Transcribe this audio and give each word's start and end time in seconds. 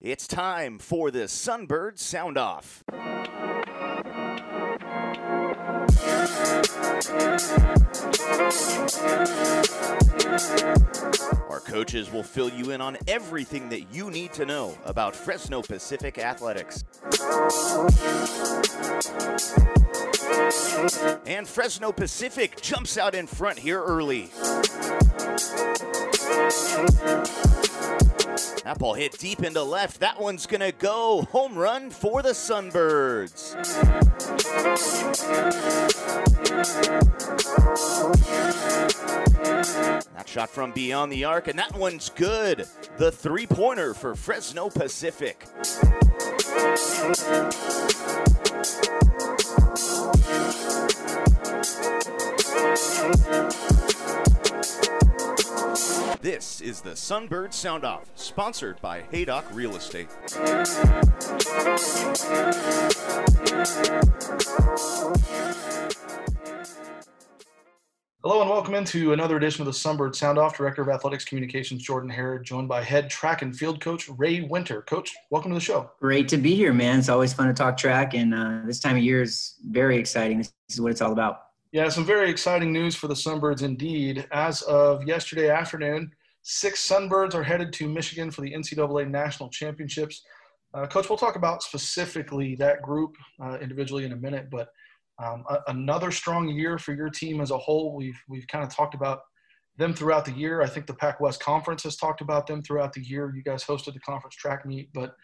It's 0.00 0.28
time 0.28 0.78
for 0.78 1.10
the 1.10 1.24
Sunbird 1.24 1.98
Sound 1.98 2.38
Off. 2.38 2.84
Our 11.50 11.58
coaches 11.58 12.12
will 12.12 12.22
fill 12.22 12.48
you 12.48 12.70
in 12.70 12.80
on 12.80 12.96
everything 13.08 13.70
that 13.70 13.92
you 13.92 14.12
need 14.12 14.32
to 14.34 14.46
know 14.46 14.78
about 14.84 15.16
Fresno 15.16 15.62
Pacific 15.62 16.18
athletics. 16.18 16.84
And 21.26 21.48
Fresno 21.48 21.90
Pacific 21.90 22.60
jumps 22.60 22.98
out 22.98 23.16
in 23.16 23.26
front 23.26 23.58
here 23.58 23.82
early. 23.82 24.30
That 28.68 28.78
ball 28.78 28.92
hit 28.92 29.18
deep 29.18 29.42
into 29.42 29.62
left. 29.62 30.00
That 30.00 30.20
one's 30.20 30.46
going 30.46 30.60
to 30.60 30.72
go. 30.72 31.22
Home 31.32 31.56
run 31.56 31.88
for 31.88 32.20
the 32.20 32.32
Sunbirds. 32.32 33.54
That 40.14 40.28
shot 40.28 40.50
from 40.50 40.72
beyond 40.72 41.10
the 41.10 41.24
arc, 41.24 41.48
and 41.48 41.58
that 41.58 41.74
one's 41.78 42.10
good. 42.10 42.66
The 42.98 43.10
three 43.10 43.46
pointer 43.46 43.94
for 43.94 44.14
Fresno 44.14 44.68
Pacific. 44.68 45.46
This 56.28 56.60
is 56.60 56.82
the 56.82 56.90
Sunbird 56.90 57.54
Sound 57.54 57.84
Off, 57.84 58.10
sponsored 58.14 58.78
by 58.82 59.00
Haydock 59.10 59.46
Real 59.50 59.74
Estate. 59.76 60.10
Hello 68.22 68.42
and 68.42 68.50
welcome 68.50 68.74
into 68.74 69.14
another 69.14 69.38
edition 69.38 69.62
of 69.62 69.72
the 69.72 69.72
Sunbird 69.72 70.14
Sound 70.14 70.36
Off. 70.36 70.54
Director 70.54 70.82
of 70.82 70.90
Athletics 70.90 71.24
Communications 71.24 71.82
Jordan 71.82 72.10
Harrod, 72.10 72.44
joined 72.44 72.68
by 72.68 72.82
head 72.82 73.08
track 73.08 73.40
and 73.40 73.56
field 73.56 73.80
coach 73.80 74.10
Ray 74.18 74.42
Winter. 74.42 74.82
Coach, 74.82 75.16
welcome 75.30 75.50
to 75.52 75.54
the 75.54 75.62
show. 75.62 75.90
Great 75.98 76.28
to 76.28 76.36
be 76.36 76.54
here, 76.54 76.74
man. 76.74 76.98
It's 76.98 77.08
always 77.08 77.32
fun 77.32 77.46
to 77.46 77.54
talk 77.54 77.78
track, 77.78 78.12
and 78.12 78.34
uh, 78.34 78.60
this 78.66 78.80
time 78.80 78.98
of 78.98 79.02
year 79.02 79.22
is 79.22 79.54
very 79.66 79.96
exciting. 79.96 80.36
This 80.36 80.52
is 80.68 80.78
what 80.78 80.90
it's 80.90 81.00
all 81.00 81.12
about. 81.12 81.44
Yeah, 81.72 81.88
some 81.90 82.04
very 82.04 82.30
exciting 82.30 82.72
news 82.72 82.94
for 82.94 83.08
the 83.08 83.14
Sunbirds 83.14 83.62
indeed. 83.62 84.26
As 84.30 84.62
of 84.62 85.06
yesterday 85.06 85.50
afternoon, 85.50 86.12
six 86.48 86.88
Sunbirds 86.88 87.34
are 87.34 87.42
headed 87.42 87.74
to 87.74 87.86
Michigan 87.86 88.30
for 88.30 88.40
the 88.40 88.52
NCAA 88.52 89.10
National 89.10 89.50
Championships. 89.50 90.22
Uh, 90.72 90.86
Coach, 90.86 91.10
we'll 91.10 91.18
talk 91.18 91.36
about 91.36 91.62
specifically 91.62 92.54
that 92.54 92.80
group 92.80 93.16
uh, 93.42 93.58
individually 93.60 94.06
in 94.06 94.12
a 94.12 94.16
minute, 94.16 94.48
but 94.50 94.68
um, 95.22 95.44
a- 95.50 95.60
another 95.68 96.10
strong 96.10 96.48
year 96.48 96.78
for 96.78 96.94
your 96.94 97.10
team 97.10 97.42
as 97.42 97.50
a 97.50 97.58
whole. 97.58 97.94
We've 97.94 98.18
we've 98.28 98.46
kind 98.46 98.64
of 98.64 98.74
talked 98.74 98.94
about 98.94 99.20
them 99.76 99.92
throughout 99.92 100.24
the 100.24 100.32
year. 100.32 100.62
I 100.62 100.68
think 100.68 100.86
the 100.86 100.94
Pac 100.94 101.20
West 101.20 101.42
Conference 101.42 101.82
has 101.82 101.96
talked 101.96 102.22
about 102.22 102.46
them 102.46 102.62
throughout 102.62 102.94
the 102.94 103.04
year. 103.04 103.30
You 103.36 103.42
guys 103.42 103.62
hosted 103.62 103.92
the 103.92 104.00
conference 104.00 104.34
track 104.34 104.64
meet, 104.64 104.88
but 104.94 105.14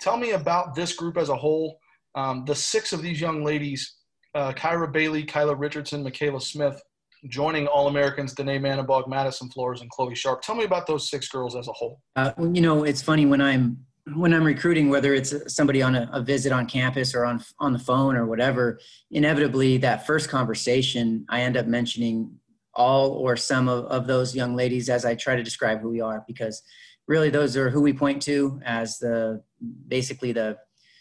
tell 0.00 0.16
me 0.16 0.30
about 0.30 0.74
this 0.74 0.94
group 0.94 1.18
as 1.18 1.28
a 1.28 1.36
whole. 1.36 1.78
Um, 2.14 2.44
the 2.46 2.54
six 2.54 2.94
of 2.94 3.02
these 3.02 3.20
young 3.20 3.44
ladies 3.44 3.96
uh, 4.34 4.52
Kyra 4.52 4.90
Bailey, 4.90 5.24
Kyla 5.24 5.54
Richardson, 5.54 6.02
Michaela 6.02 6.40
Smith, 6.40 6.80
joining 7.28 7.66
All 7.66 7.88
Americans 7.88 8.34
Danae 8.34 8.58
Manabog, 8.58 9.08
Madison 9.08 9.48
Flores, 9.50 9.80
and 9.80 9.90
Chloe 9.90 10.14
Sharp. 10.14 10.42
Tell 10.42 10.54
me 10.54 10.64
about 10.64 10.86
those 10.86 11.10
six 11.10 11.28
girls 11.28 11.56
as 11.56 11.68
a 11.68 11.72
whole. 11.72 12.00
Uh, 12.16 12.32
you 12.52 12.60
know, 12.60 12.84
it's 12.84 13.02
funny 13.02 13.26
when 13.26 13.40
I'm 13.40 13.78
when 14.14 14.32
I'm 14.32 14.44
recruiting, 14.44 14.88
whether 14.88 15.14
it's 15.14 15.34
somebody 15.54 15.82
on 15.82 15.94
a, 15.94 16.08
a, 16.12 16.22
visit 16.22 16.52
on 16.52 16.66
campus 16.66 17.14
or 17.14 17.24
on 17.24 17.44
on 17.58 17.72
the 17.72 17.78
phone 17.78 18.16
or 18.16 18.26
whatever. 18.26 18.80
Inevitably, 19.10 19.78
that 19.78 20.06
first 20.06 20.28
conversation, 20.28 21.26
I 21.28 21.42
end 21.42 21.56
up 21.56 21.66
mentioning 21.66 22.38
all 22.74 23.10
or 23.12 23.36
some 23.36 23.68
of, 23.68 23.84
of 23.86 24.06
those 24.06 24.34
young 24.34 24.54
ladies 24.56 24.88
as 24.88 25.04
I 25.04 25.14
try 25.14 25.36
to 25.36 25.42
describe 25.42 25.80
who 25.80 25.90
we 25.90 26.00
are, 26.00 26.24
because 26.26 26.62
really 27.06 27.30
those 27.30 27.56
are 27.56 27.70
who 27.70 27.82
we 27.82 27.92
point 27.92 28.22
to 28.22 28.60
as 28.64 28.98
the 28.98 29.42
basically 29.88 30.32
the 30.32 30.56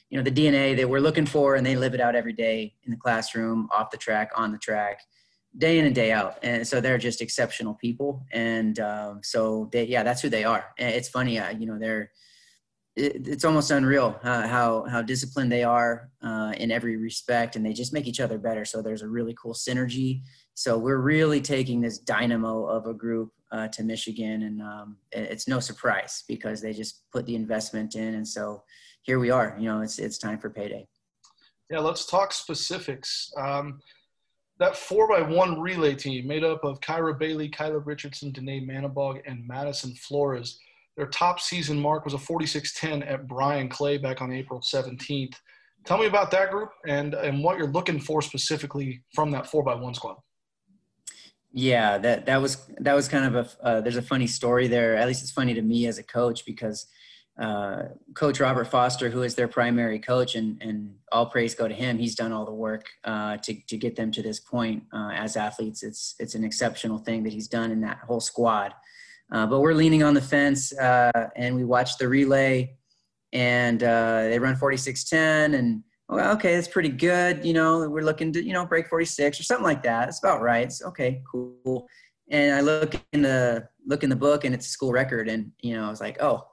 you 0.10 0.18
know 0.18 0.24
the 0.24 0.32
DNA 0.32 0.76
that 0.76 0.90
we're 0.90 1.00
looking 1.00 1.26
for, 1.26 1.56
and 1.56 1.66
they 1.66 1.76
live 1.76 1.94
it 1.94 2.02
out 2.02 2.16
every 2.16 2.34
day 2.34 2.74
in 2.84 2.92
the 2.92 2.98
classroom, 2.98 3.70
off 3.72 3.92
the 3.92 3.98
track, 3.98 4.32
on 4.36 4.52
the 4.52 4.58
track, 4.58 5.00
day 5.58 5.80
in 5.80 5.86
and 5.86 5.96
day 5.96 6.12
out. 6.12 6.38
And 6.44 6.68
so 6.68 6.80
they're 6.80 6.98
just 6.98 7.22
exceptional 7.22 7.74
people, 7.76 8.26
and 8.32 8.80
um, 8.80 9.22
so 9.24 9.70
they, 9.72 9.86
yeah, 9.86 10.04
that's 10.04 10.22
who 10.22 10.30
they 10.30 10.44
are. 10.44 10.66
And 10.78 10.94
it's 10.94 11.10
funny, 11.10 11.40
uh, 11.40 11.52
you 11.52 11.66
know, 11.66 11.80
they're 11.80 12.12
it, 12.96 13.28
it's 13.28 13.46
almost 13.46 13.72
unreal 13.72 14.20
uh, 14.24 14.48
how 14.48 14.86
how 14.86 15.02
disciplined 15.02 15.52
they 15.52 15.64
are 15.64 16.10
uh, 16.22 16.54
in 16.58 16.72
every 16.72 16.98
respect, 16.98 17.56
and 17.56 17.66
they 17.66 17.74
just 17.74 17.94
make 17.94 18.08
each 18.08 18.20
other 18.20 18.38
better. 18.38 18.66
So 18.66 18.82
there's 18.82 19.02
a 19.02 19.08
really 19.08 19.36
cool 19.42 19.54
synergy. 19.54 20.22
So 20.54 20.78
we're 20.78 20.98
really 20.98 21.42
taking 21.42 21.82
this 21.82 22.00
dynamo 22.00 22.66
of 22.66 22.86
a 22.88 22.94
group 22.94 23.32
uh, 23.52 23.70
to 23.70 23.84
Michigan, 23.84 24.44
and 24.44 24.62
um, 24.62 24.98
it's 25.12 25.48
no 25.48 25.60
surprise 25.60 26.24
because 26.28 26.62
they 26.62 26.74
just 26.74 27.04
put 27.12 27.26
the 27.26 27.36
investment 27.36 27.96
in, 27.96 28.16
and 28.16 28.28
so 28.28 28.64
here 29.04 29.20
we 29.20 29.32
are. 29.32 29.56
You 29.58 29.66
know, 29.70 29.82
it's 29.82 30.00
it's 30.00 30.18
time 30.18 30.40
for 30.40 30.50
payday. 30.50 30.88
Yeah, 31.70 31.80
let's 31.80 32.06
talk 32.06 32.34
specifics. 32.34 33.32
Um, 33.38 33.80
that 34.60 34.76
four 34.76 35.08
by 35.08 35.22
one 35.22 35.60
relay 35.60 35.96
team 35.96 36.28
made 36.28 36.44
up 36.44 36.64
of 36.64 36.82
Kyra 36.82 37.18
Bailey, 37.18 37.50
Kyla 37.50 37.80
Richardson, 37.80 38.32
Danae 38.32 38.66
Manabog, 38.66 39.22
and 39.26 39.48
Madison 39.48 39.94
Flores. 39.96 40.60
Their 40.98 41.08
top 41.08 41.40
season 41.40 41.80
mark 41.80 42.04
was 42.04 42.14
a 42.14 42.18
46-10 42.18 43.10
at 43.10 43.26
Bryan 43.26 43.70
Clay 43.70 43.98
back 43.98 44.22
on 44.22 44.34
April 44.34 44.60
17th. 44.60 45.36
Tell 45.86 45.98
me 45.98 46.08
about 46.08 46.30
that 46.32 46.52
group 46.52 46.72
and, 46.86 47.14
and 47.14 47.42
what 47.42 47.58
you're 47.58 47.72
looking 47.72 48.02
for 48.02 48.22
specifically 48.22 49.02
from 49.16 49.32
that 49.32 49.48
four 49.48 49.64
by 49.64 49.76
one 49.76 49.94
squad. 49.94 50.18
Yeah, 51.52 51.98
that 51.98 52.28
that 52.28 52.40
was 52.40 52.68
that 52.80 52.94
was 52.94 53.08
kind 53.08 53.26
of 53.26 53.36
a 53.36 53.66
uh, 53.66 53.82
there's 53.82 53.98
a 53.98 54.04
funny 54.04 54.28
story 54.28 54.68
there. 54.68 54.96
At 54.96 55.08
least 55.08 55.24
it's 55.24 55.32
funny 55.32 55.56
to 55.56 55.64
me 55.64 55.88
as 55.88 55.98
a 55.98 56.04
coach 56.04 56.46
because 56.46 56.86
uh, 57.40 57.84
Coach 58.16 58.42
Robert 58.42 58.66
Foster, 58.66 59.10
who 59.10 59.24
is 59.24 59.36
their 59.36 59.48
primary 59.48 59.98
coach, 59.98 60.36
and, 60.36 60.62
and 60.62 60.96
all 61.12 61.26
praise 61.26 61.56
go 61.56 61.70
to 61.70 61.74
him. 61.74 61.98
He's 61.98 62.14
done 62.14 62.34
all 62.34 62.46
the 62.46 62.54
work 62.54 62.90
uh, 63.06 63.38
to, 63.38 63.54
to 63.68 63.78
get 63.78 63.96
them 63.96 64.12
to 64.12 64.22
this 64.22 64.42
point 64.42 64.84
uh, 64.94 65.12
as 65.14 65.38
athletes. 65.38 65.82
It's 65.82 66.16
it's 66.20 66.36
an 66.36 66.44
exceptional 66.44 66.98
thing 66.98 67.24
that 67.24 67.32
he's 67.32 67.48
done 67.48 67.72
in 67.72 67.80
that 67.82 68.00
whole 68.00 68.20
squad. 68.20 68.74
Uh, 69.32 69.46
but 69.46 69.62
we're 69.62 69.74
leaning 69.74 70.04
on 70.04 70.14
the 70.14 70.22
fence, 70.22 70.74
uh, 70.78 71.30
and 71.36 71.56
we 71.56 71.64
watch 71.64 71.98
the 71.98 72.10
relay, 72.10 72.76
and 73.32 73.84
uh, 73.84 74.24
they 74.24 74.40
run 74.40 74.56
46-10, 74.56 75.56
and 75.58 75.84
well, 76.10 76.34
okay, 76.34 76.56
that's 76.56 76.68
pretty 76.68 76.90
good. 76.90 77.46
You 77.46 77.54
know, 77.54 77.88
we're 77.88 78.04
looking 78.04 78.34
to 78.34 78.44
you 78.44 78.52
know 78.52 78.66
break 78.66 78.90
46 78.90 79.40
or 79.40 79.44
something 79.44 79.64
like 79.64 79.84
that. 79.84 80.10
It's 80.10 80.20
about 80.20 80.42
right. 80.42 80.66
It's 80.66 80.84
okay, 80.84 81.22
cool. 81.32 81.88
And 82.32 82.54
I 82.54 82.62
look 82.62 82.96
in 83.14 83.22
the 83.22 83.70
look 83.86 84.04
in 84.04 84.10
the 84.10 84.16
book, 84.18 84.44
and 84.44 84.54
it's 84.54 84.66
a 84.66 84.70
school 84.70 84.92
record, 84.92 85.30
and 85.30 85.54
you 85.62 85.74
know, 85.76 85.86
I 85.86 85.90
was 85.90 86.02
like, 86.02 86.22
oh 86.22 86.50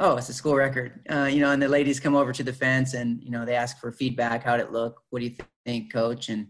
oh, 0.00 0.16
it's 0.16 0.30
a 0.30 0.34
school 0.34 0.56
record. 0.56 0.98
Uh, 1.10 1.28
you 1.30 1.40
know, 1.40 1.52
and 1.52 1.62
the 1.62 1.68
ladies 1.68 2.00
come 2.00 2.14
over 2.14 2.32
to 2.32 2.42
the 2.42 2.52
fence 2.52 2.94
and, 2.94 3.22
you 3.22 3.30
know, 3.30 3.44
they 3.44 3.54
ask 3.54 3.78
for 3.78 3.92
feedback. 3.92 4.42
How'd 4.42 4.58
it 4.58 4.72
look? 4.72 5.02
What 5.10 5.20
do 5.20 5.26
you 5.26 5.36
think, 5.66 5.92
coach? 5.92 6.30
And, 6.30 6.48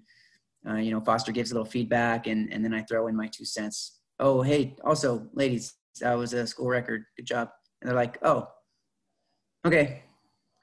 uh, 0.68 0.76
you 0.76 0.92
know, 0.92 1.00
Foster 1.00 1.32
gives 1.32 1.50
a 1.50 1.54
little 1.54 1.68
feedback 1.68 2.28
and, 2.28 2.52
and 2.52 2.64
then 2.64 2.72
I 2.72 2.82
throw 2.82 3.08
in 3.08 3.16
my 3.16 3.26
two 3.26 3.44
cents. 3.44 3.98
Oh, 4.20 4.40
hey, 4.40 4.76
also, 4.84 5.26
ladies, 5.34 5.74
that 6.00 6.16
was 6.16 6.32
a 6.32 6.46
school 6.46 6.68
record. 6.68 7.04
Good 7.16 7.26
job. 7.26 7.48
And 7.82 7.88
they're 7.88 7.96
like, 7.96 8.18
oh, 8.22 8.46
okay, 9.66 10.04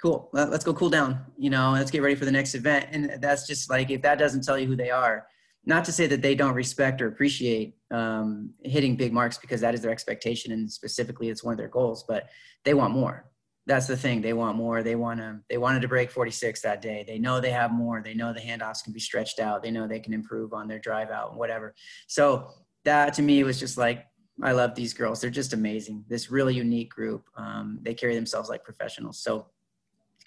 cool. 0.01 0.29
Let's 0.31 0.63
go 0.63 0.73
cool 0.73 0.89
down, 0.89 1.25
you 1.37 1.49
know, 1.49 1.71
let's 1.71 1.91
get 1.91 2.01
ready 2.01 2.15
for 2.15 2.25
the 2.25 2.31
next 2.31 2.55
event. 2.55 2.87
And 2.91 3.21
that's 3.21 3.45
just 3.45 3.69
like, 3.69 3.89
if 3.89 4.01
that 4.03 4.17
doesn't 4.17 4.45
tell 4.45 4.57
you 4.57 4.67
who 4.67 4.77
they 4.77 4.91
are, 4.91 5.27
not 5.67 5.83
to 5.83 5.91
say 5.91 6.07
that 6.07 6.21
they 6.21 6.33
don't 6.33 6.55
respect 6.55 7.01
or 7.01 7.09
appreciate 7.09 7.75
um, 7.91 8.53
hitting 8.63 8.95
big 8.95 9.11
marks 9.11 9.37
because 9.37 9.59
that 9.59 9.75
is 9.75 9.81
their 9.81 9.91
expectation 9.91 10.53
and 10.53 10.71
specifically 10.71 11.27
it's 11.27 11.43
one 11.43 11.51
of 11.51 11.57
their 11.57 11.67
goals, 11.67 12.05
but 12.07 12.29
they 12.63 12.73
want 12.73 12.93
more. 12.93 13.29
That's 13.65 13.85
the 13.85 13.97
thing. 13.97 14.21
They 14.21 14.31
want 14.31 14.55
more. 14.55 14.81
They 14.81 14.95
want 14.95 15.19
to. 15.19 15.41
They 15.49 15.57
wanted 15.57 15.81
to 15.81 15.89
break 15.89 16.09
46 16.09 16.61
that 16.61 16.81
day. 16.81 17.03
They 17.05 17.19
know 17.19 17.41
they 17.41 17.51
have 17.51 17.73
more. 17.73 18.01
They 18.01 18.13
know 18.13 18.31
the 18.31 18.39
handoffs 18.39 18.81
can 18.81 18.93
be 18.93 18.99
stretched 19.01 19.39
out. 19.41 19.61
They 19.61 19.71
know 19.71 19.89
they 19.89 19.99
can 19.99 20.13
improve 20.13 20.53
on 20.53 20.69
their 20.69 20.79
drive 20.79 21.09
out 21.09 21.31
and 21.31 21.37
whatever. 21.37 21.75
So 22.07 22.47
that 22.85 23.13
to 23.15 23.21
me 23.21 23.43
was 23.43 23.59
just 23.59 23.77
like 23.77 24.05
I 24.41 24.53
love 24.53 24.73
these 24.73 24.93
girls. 24.93 25.19
They're 25.19 25.29
just 25.29 25.51
amazing. 25.51 26.05
This 26.07 26.31
really 26.31 26.55
unique 26.55 26.91
group. 26.91 27.25
Um, 27.35 27.79
they 27.81 27.93
carry 27.93 28.15
themselves 28.15 28.47
like 28.47 28.63
professionals. 28.63 29.21
So 29.21 29.47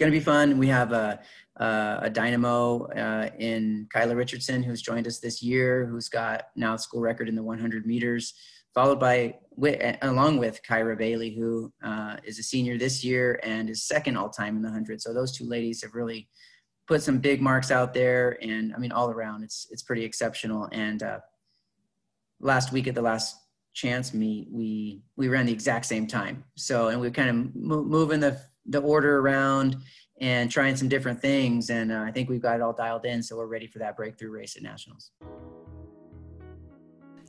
going 0.01 0.11
to 0.11 0.19
be 0.19 0.25
fun. 0.25 0.59
We 0.59 0.67
have 0.69 0.93
a, 0.93 1.21
a, 1.57 1.99
a 2.03 2.11
dynamo 2.11 2.87
uh, 2.87 3.29
in 3.39 3.87
Kyla 3.93 4.17
Richardson, 4.17 4.63
who's 4.63 4.83
joined 4.83 5.07
us 5.07 5.19
this 5.19 5.43
year, 5.43 5.87
who's 5.87 6.09
got 6.09 6.47
now 6.57 6.75
school 6.77 7.01
record 7.01 7.29
in 7.29 7.37
the 7.37 7.43
100 7.43 7.87
meters, 7.87 8.35
followed 8.75 8.99
by, 8.99 9.37
along 10.03 10.39
with 10.39 10.61
Kyra 10.69 10.97
Bailey, 10.97 11.37
who 11.37 11.71
uh, 11.85 12.17
is 12.25 12.39
a 12.39 12.43
senior 12.43 12.79
this 12.79 13.05
year 13.05 13.39
and 13.43 13.69
is 13.69 13.85
second 13.85 14.17
all 14.17 14.31
time 14.31 14.57
in 14.57 14.63
the 14.63 14.69
100. 14.69 15.03
So 15.03 15.13
those 15.13 15.37
two 15.37 15.45
ladies 15.45 15.83
have 15.83 15.95
really 15.95 16.29
put 16.89 17.03
some 17.03 17.19
big 17.19 17.43
marks 17.43 17.71
out 17.71 17.93
there. 17.93 18.39
And 18.43 18.75
I 18.75 18.79
mean, 18.79 18.93
all 18.93 19.11
around, 19.11 19.45
it's, 19.45 19.69
it's 19.71 19.83
pretty 19.83 20.05
exceptional. 20.05 20.69
And 20.73 21.03
uh, 21.03 21.21
last 22.41 22.73
week 22.73 22.89
at 22.89 22.95
the 22.95 23.03
last 23.03 23.37
chance 23.75 24.13
meet, 24.13 24.49
we 24.51 25.03
we 25.17 25.29
ran 25.29 25.47
the 25.47 25.53
exact 25.53 25.87
same 25.87 26.07
time. 26.07 26.43
So 26.57 26.89
and 26.89 27.01
we 27.01 27.11
kind 27.11 27.31
of 27.31 27.55
mo- 27.55 27.85
moving 27.85 28.19
the 28.19 28.41
the 28.71 28.81
order 28.81 29.19
around 29.19 29.77
and 30.21 30.51
trying 30.51 30.77
some 30.77 30.89
different 30.89 31.21
things. 31.21 31.69
And 31.71 31.93
uh, 31.93 32.01
I 32.01 32.11
think 32.13 32.29
we've 32.29 32.43
got 32.43 32.57
it 32.57 32.63
all 32.63 32.73
dialed 32.73 33.05
in, 33.05 33.23
so 33.23 33.37
we're 33.37 33.47
ready 33.47 33.67
for 33.67 33.79
that 33.81 33.97
breakthrough 33.97 34.31
race 34.31 34.57
at 34.57 34.63
nationals. 34.63 35.11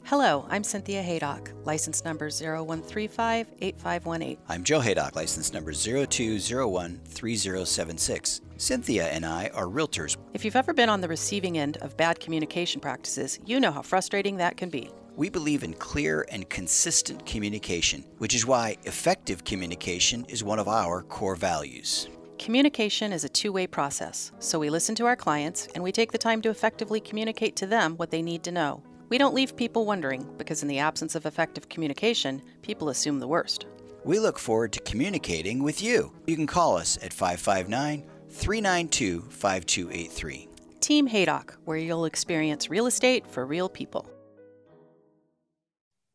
Hello, 0.04 0.48
I'm 0.50 0.64
Cynthia 0.64 1.04
Haydock, 1.04 1.52
license 1.64 2.04
number 2.04 2.30
01358518. 2.30 4.38
I'm 4.50 4.64
Joe 4.64 4.80
Haydock, 4.80 5.16
license 5.16 5.54
number 5.54 5.72
02013076. 5.72 8.42
Cynthia 8.58 9.06
and 9.08 9.24
I 9.26 9.52
are 9.54 9.66
realtors. 9.66 10.18
If 10.34 10.44
you've 10.44 10.56
ever 10.56 10.74
been 10.74 10.90
on 10.90 11.02
the 11.02 11.08
receiving 11.08 11.60
end 11.60 11.78
of 11.78 11.96
bad 11.98 12.20
communication 12.20 12.82
practices, 12.82 13.40
you 13.46 13.60
know 13.60 13.72
how 13.72 13.84
frustrating 13.84 14.38
that 14.38 14.58
can 14.58 14.70
be. 14.70 14.90
We 15.16 15.30
believe 15.30 15.63
in 15.63 15.74
clear 15.74 16.25
and 16.30 16.50
consistent 16.50 17.25
communication, 17.25 18.06
which 18.19 18.34
is 18.34 18.46
why 18.46 18.78
effective 18.86 19.44
communication 19.44 20.25
is 20.30 20.44
one 20.44 20.58
of 20.58 20.68
our 20.68 21.04
core 21.04 21.36
values. 21.36 22.08
Communication 22.40 23.12
is 23.12 23.24
a 23.24 23.30
two 23.30 23.52
way 23.52 23.68
process, 23.68 24.31
so 24.40 24.58
we 24.58 24.69
listen 24.69 24.96
to 24.96 25.06
our 25.06 25.16
clients 25.16 25.68
and 25.75 25.84
we 25.84 25.92
take 25.92 26.12
the 26.12 26.18
time 26.18 26.42
to 26.42 26.50
effectively 26.50 27.00
communicate 27.00 27.56
to 27.58 27.68
them 27.68 27.96
what 27.98 28.10
they 28.10 28.22
need 28.22 28.42
to 28.44 28.52
know. 28.52 28.81
We 29.10 29.18
don't 29.18 29.36
leave 29.36 29.58
people 29.58 29.86
wondering 29.86 30.28
because, 30.38 30.62
in 30.62 30.69
the 30.69 30.80
absence 30.80 31.16
of 31.16 31.25
effective 31.25 31.68
communication, 31.68 32.42
people 32.62 32.90
assume 32.90 33.19
the 33.19 33.28
worst. 33.28 33.66
We 34.06 34.18
look 34.18 34.40
forward 34.40 34.72
to 34.74 34.80
communicating 34.80 35.62
with 35.62 35.84
you. 35.84 36.13
You 36.25 36.38
can 36.38 36.48
call 36.48 36.78
us 36.78 36.98
at 37.04 37.12
559 37.12 38.06
392 38.30 39.22
5283. 39.30 40.48
Team 40.80 41.06
Haydock, 41.06 41.58
where 41.66 41.78
you'll 41.78 42.06
experience 42.06 42.69
real 42.69 42.88
estate 42.88 43.28
for 43.28 43.46
real 43.46 43.69
people. 43.69 44.10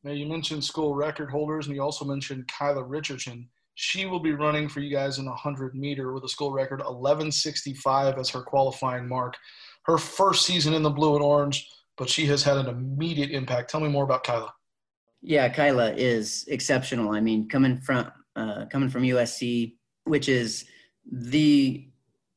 Now, 0.06 0.12
you 0.12 0.26
mentioned 0.26 0.62
school 0.62 0.94
record 0.94 1.30
holders, 1.30 1.66
and 1.66 1.74
you 1.74 1.82
also 1.82 2.04
mentioned 2.04 2.46
Kyla 2.46 2.84
Richardson. 2.84 3.48
She 3.74 4.06
will 4.06 4.20
be 4.20 4.30
running 4.32 4.68
for 4.68 4.78
you 4.78 4.88
guys 4.88 5.18
in 5.18 5.26
a 5.26 5.30
100 5.30 5.74
meter 5.74 6.12
with 6.12 6.22
a 6.22 6.28
school 6.28 6.52
record 6.52 6.78
1165 6.78 8.16
as 8.16 8.30
her 8.30 8.40
qualifying 8.40 9.08
mark. 9.08 9.36
Her 9.82 9.98
first 9.98 10.46
season 10.46 10.74
in 10.74 10.84
the 10.84 10.90
blue 10.90 11.16
and 11.16 11.24
orange 11.24 11.68
but 11.96 12.08
she 12.08 12.26
has 12.26 12.42
had 12.42 12.56
an 12.56 12.66
immediate 12.66 13.30
impact. 13.30 13.70
Tell 13.70 13.80
me 13.80 13.88
more 13.88 14.04
about 14.04 14.24
Kyla. 14.24 14.52
Yeah, 15.22 15.48
Kyla 15.48 15.94
is 15.94 16.44
exceptional. 16.48 17.10
I 17.10 17.20
mean, 17.20 17.48
coming 17.48 17.80
from 17.80 18.10
uh, 18.36 18.66
coming 18.66 18.88
from 18.88 19.02
USC, 19.02 19.74
which 20.04 20.28
is 20.28 20.66
the 21.10 21.88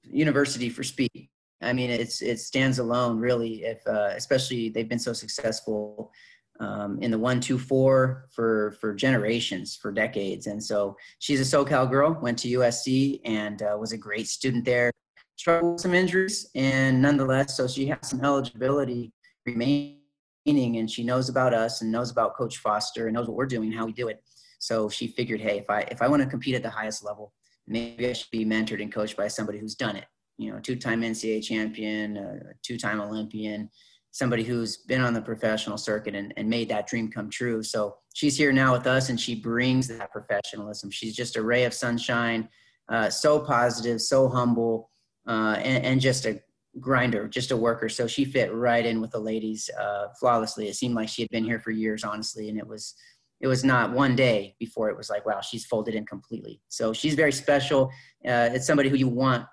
university 0.04 0.70
for 0.70 0.84
speed. 0.84 1.30
I 1.62 1.74
mean, 1.74 1.90
it's 1.90 2.22
it 2.22 2.40
stands 2.40 2.80
alone 2.80 3.20
really. 3.20 3.64
If 3.64 3.86
uh, 3.86 4.12
especially 4.16 4.70
they've 4.70 4.88
been 4.88 5.00
so 5.00 5.14
successful 5.14 6.12
um, 6.60 7.00
in 7.02 7.12
the 7.12 7.18
one 7.18 7.40
two 7.40 7.58
four 7.58 8.28
for 8.32 8.72
for 8.80 8.94
generations, 8.94 9.76
for 9.76 9.92
decades, 9.92 10.48
and 10.48 10.62
so 10.64 10.96
she's 11.20 11.40
a 11.42 11.58
SoCal 11.58 11.90
girl. 11.90 12.18
Went 12.22 12.38
to 12.40 12.48
USC 12.60 13.22
and 13.26 13.62
uh, 13.62 13.78
was 13.80 13.92
a 13.92 13.98
great 13.98 14.28
student 14.28 14.66
there. 14.66 14.92
Struggled 15.38 15.74
with 15.74 15.82
some 15.82 15.94
injuries, 15.94 16.50
and 16.56 17.02
nonetheless, 17.02 17.56
so 17.56 17.68
she 17.68 17.88
has 17.88 18.00
some 18.04 18.24
eligibility 18.24 19.14
remaining 19.46 20.00
and 20.46 20.90
she 20.90 21.04
knows 21.04 21.30
about 21.30 21.54
us 21.54 21.82
and 21.82 21.92
knows 21.92 22.12
about 22.12 22.36
coach 22.36 22.58
foster 22.58 23.08
and 23.08 23.16
knows 23.16 23.28
what 23.28 23.36
we're 23.36 23.46
doing 23.46 23.72
how 23.72 23.86
we 23.86 23.92
do 23.92 24.08
it 24.08 24.24
so 24.58 24.90
she 24.90 25.08
figured 25.08 25.40
hey 25.40 25.60
if 25.60 25.70
i 25.70 25.82
if 25.92 26.02
i 26.02 26.08
want 26.08 26.22
to 26.22 26.28
compete 26.28 26.56
at 26.56 26.64
the 26.64 26.70
highest 26.70 27.04
level 27.04 27.34
maybe 27.68 28.08
i 28.08 28.14
should 28.14 28.32
be 28.32 28.46
mentored 28.46 28.82
and 28.82 28.92
coached 28.92 29.18
by 29.18 29.28
somebody 29.28 29.60
who's 29.60 29.76
done 29.76 29.96
it 29.96 30.06
you 30.38 30.52
know 30.52 30.60
two-time 30.60 31.02
ncaa 31.02 31.44
champion 31.44 32.18
uh, 32.18 32.40
two-time 32.64 33.00
olympian 33.00 33.70
somebody 34.12 34.44
who's 34.44 34.78
been 34.78 35.02
on 35.02 35.14
the 35.14 35.22
professional 35.22 35.78
circuit 35.78 36.16
and, 36.16 36.34
and 36.38 36.50
made 36.50 36.70
that 36.70 36.88
dream 36.88 37.10
come 37.12 37.30
true 37.30 37.62
so 37.64 37.96
she's 38.14 38.38
here 38.38 38.52
now 38.52 38.74
with 38.74 38.88
us 38.88 39.10
and 39.10 39.20
she 39.20 39.36
brings 39.36 39.88
that 39.88 40.12
professionalism 40.12 40.90
she's 40.90 41.16
just 41.16 41.36
a 41.36 41.42
ray 41.42 41.64
of 41.64 41.74
sunshine 41.74 42.48
uh, 42.90 43.10
so 43.10 43.40
positive 43.40 44.02
so 44.02 44.28
humble 44.28 44.90
uh, 45.28 45.56
and, 45.60 45.86
and 45.86 46.02
just 46.02 46.26
a 46.26 46.42
grinder, 46.80 47.28
just 47.28 47.52
a 47.52 47.58
worker. 47.58 47.90
So 47.90 48.08
she 48.08 48.26
fit 48.26 48.54
right 48.54 48.86
in 48.86 49.02
with 49.02 49.12
the 49.12 49.20
ladies 49.20 49.70
uh, 49.80 50.08
flawlessly. 50.20 50.68
It 50.68 50.76
seemed 50.76 50.96
like 50.96 51.10
she 51.10 51.22
had 51.22 51.30
been 51.30 51.44
here 51.44 51.60
for 51.60 51.72
years, 51.72 52.04
honestly, 52.04 52.50
and 52.50 52.58
it 52.58 52.68
was 52.68 52.96
it 53.42 53.48
was 53.48 53.64
not 53.64 53.94
one 53.94 54.18
day 54.18 54.54
before 54.60 54.90
it 54.90 54.98
was 54.98 55.10
like, 55.10 55.26
wow, 55.26 55.40
she's 55.40 55.66
folded 55.66 55.96
in 55.96 56.06
completely. 56.06 56.62
So 56.68 56.92
she's 56.92 57.16
very 57.16 57.32
special. 57.32 57.86
Uh, 58.28 58.50
it's 58.52 58.68
somebody 58.68 58.90
who 58.90 58.98
you 58.98 59.08
want 59.08 59.46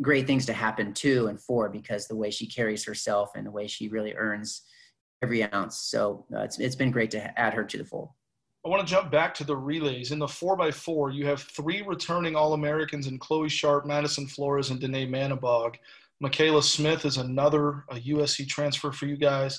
great 0.00 0.26
things 0.26 0.46
to 0.46 0.52
happen 0.52 0.92
to 0.94 1.26
and 1.26 1.40
for 1.40 1.68
because 1.68 2.06
the 2.06 2.16
way 2.16 2.30
she 2.30 2.46
carries 2.46 2.84
herself 2.84 3.30
and 3.34 3.46
the 3.46 3.50
way 3.50 3.66
she 3.66 3.88
really 3.88 4.14
earns 4.14 4.62
every 5.22 5.42
ounce. 5.52 5.76
So 5.76 6.24
uh, 6.34 6.40
it's 6.40 6.58
it's 6.58 6.76
been 6.76 6.90
great 6.90 7.10
to 7.12 7.38
add 7.38 7.54
her 7.54 7.64
to 7.64 7.78
the 7.78 7.84
fold. 7.84 8.10
I 8.64 8.68
want 8.68 8.86
to 8.86 8.92
jump 8.92 9.10
back 9.10 9.34
to 9.34 9.44
the 9.44 9.56
relays. 9.56 10.10
In 10.10 10.18
the 10.18 10.26
4x4, 10.26 11.14
you 11.14 11.26
have 11.26 11.42
three 11.42 11.82
returning 11.82 12.34
All 12.34 12.54
Americans 12.54 13.06
in 13.06 13.18
Chloe 13.18 13.48
Sharp, 13.48 13.86
Madison 13.86 14.26
Flores, 14.26 14.70
and 14.70 14.80
Danae 14.80 15.06
Manabog. 15.06 15.76
Michaela 16.20 16.62
Smith 16.62 17.04
is 17.04 17.16
another 17.16 17.84
a 17.90 17.94
USC 17.94 18.48
transfer 18.48 18.90
for 18.90 19.06
you 19.06 19.16
guys. 19.16 19.58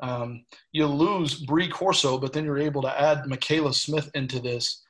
Um, 0.00 0.44
you 0.72 0.86
lose 0.86 1.34
Bree 1.34 1.68
Corso, 1.68 2.18
but 2.18 2.32
then 2.32 2.44
you're 2.44 2.58
able 2.58 2.82
to 2.82 3.00
add 3.00 3.26
Michaela 3.26 3.72
Smith 3.72 4.10
into 4.14 4.38
this. 4.38 4.82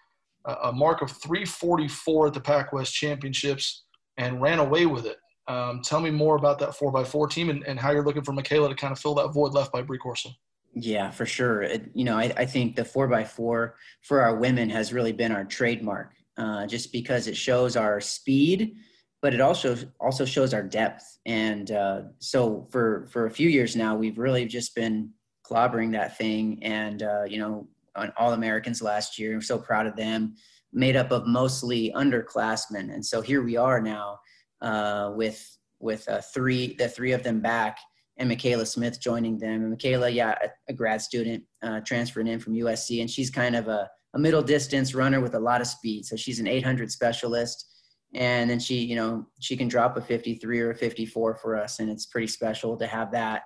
Uh, 0.45 0.57
a 0.65 0.73
mark 0.73 1.01
of 1.01 1.11
344 1.13 2.29
at 2.29 2.35
the 2.35 2.41
Pac 2.41 2.73
West 2.73 2.93
Championships 2.93 3.85
and 4.17 4.41
ran 4.41 4.59
away 4.59 4.87
with 4.87 5.07
it. 5.07 5.19
Um, 5.49 5.81
tell 5.83 6.01
me 6.01 6.11
more 6.11 6.37
about 6.37 6.59
that 6.59 6.71
4x4 6.71 7.31
team 7.31 7.51
and, 7.51 7.63
and 7.65 7.79
how 7.79 7.93
you're 7.93 8.05
looking 8.05 8.25
for 8.25 8.33
Michaela 8.33 8.69
to 8.69 8.75
kind 8.75 8.93
of 8.93 8.99
fill 8.99 9.15
that 9.15 9.29
void 9.29 9.53
left 9.53 9.73
by 9.73 9.83
Bree 9.83 9.99
Corso. 9.99 10.31
Yeah, 10.75 11.11
for 11.11 11.25
sure. 11.25 11.63
It, 11.63 11.91
you 11.95 12.05
know, 12.05 12.19
I, 12.19 12.33
I, 12.37 12.45
think 12.45 12.77
the 12.77 12.83
4x4 12.83 13.73
for 14.03 14.21
our 14.21 14.37
women 14.37 14.69
has 14.71 14.93
really 14.93 15.13
been 15.13 15.33
our 15.33 15.45
trademark 15.45 16.13
uh, 16.37 16.67
just 16.67 16.93
because 16.93 17.29
it 17.29 17.37
shows 17.37 17.77
our 17.77 18.01
speed– 18.01 18.77
but 19.23 19.35
it 19.35 19.41
also 19.41 19.77
also 19.99 20.25
shows 20.25 20.55
our 20.55 20.63
depth. 20.63 21.19
And 21.27 21.71
uh, 21.73 22.03
so 22.19 22.67
for 22.71 23.09
for 23.11 23.27
a 23.27 23.31
few 23.31 23.49
years 23.49 23.75
now, 23.75 23.97
we've 23.97 24.19
really 24.19 24.47
just 24.47 24.75
been 24.75 25.11
clobbering 25.45 25.93
that 25.93 26.17
thing. 26.17 26.61
And 26.63 27.03
uh, 27.03 27.25
you 27.25 27.39
know, 27.39 27.67
on 27.95 28.13
All 28.17 28.35
Americans 28.35 28.83
last 28.83 29.19
year, 29.19 29.35
I'm 29.35 29.43
so 29.43 29.59
proud 29.59 29.87
of 29.87 29.97
them. 29.97 30.37
Made 30.73 30.97
up 30.97 31.11
of 31.11 31.27
mostly 31.27 31.93
underclassmen, 31.95 32.93
and 32.93 33.05
so 33.05 33.21
here 33.21 33.43
we 33.43 33.57
are 33.57 33.81
now 33.81 34.19
uh, 34.61 35.13
with 35.15 35.43
with 35.79 36.09
uh, 36.09 36.21
three 36.35 36.75
the 36.75 36.89
three 36.89 37.13
of 37.13 37.23
them 37.23 37.41
back 37.41 37.79
and 38.19 38.29
Michaela 38.29 38.67
Smith 38.67 39.01
joining 39.01 39.39
them. 39.39 39.61
And 39.63 39.71
Michaela, 39.71 40.09
yeah, 40.09 40.35
a, 40.43 40.49
a 40.71 40.73
grad 40.73 41.03
student 41.03 41.45
uh, 41.63 41.81
transferring 41.81 42.27
in 42.27 42.41
from 42.41 42.55
USC, 42.55 43.01
and 43.01 43.11
she's 43.11 43.31
kind 43.31 43.55
of 43.55 43.69
a, 43.69 43.89
a 44.15 44.19
middle 44.19 44.43
distance 44.43 44.95
runner 44.95 45.21
with 45.21 45.35
a 45.35 45.41
lot 45.41 45.61
of 45.61 45.67
speed. 45.67 46.07
So 46.07 46.17
she's 46.17 46.41
an 46.41 46.47
800 46.47 46.91
specialist 46.91 47.77
and 48.15 48.49
then 48.49 48.59
she 48.59 48.77
you 48.77 48.97
know 48.97 49.27
she 49.41 49.57
can 49.57 49.69
drop 49.69 49.97
a 49.97 50.01
53 50.01 50.61
or 50.61 50.71
a 50.71 50.75
54 50.75 51.37
for 51.37 51.57
us 51.57 51.79
and 51.81 51.91
it's 51.91 52.07
pretty 52.07 52.27
special 52.27 52.77
to 52.77 52.87
have 52.87 53.11
that 53.13 53.43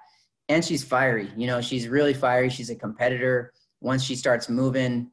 and 0.48 0.64
she's 0.64 0.84
fiery 0.84 1.30
you 1.36 1.46
know 1.46 1.60
she's 1.60 1.88
really 1.88 2.14
fiery 2.14 2.48
she's 2.48 2.70
a 2.70 2.74
competitor 2.74 3.52
once 3.80 4.02
she 4.02 4.14
starts 4.14 4.48
moving 4.48 5.10